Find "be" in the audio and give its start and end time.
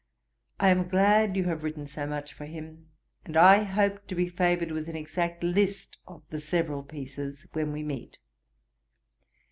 4.15-4.27